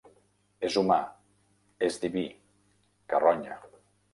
[0.69, 0.97] És humà,
[1.89, 2.25] és diví,
[3.15, 3.63] carronya.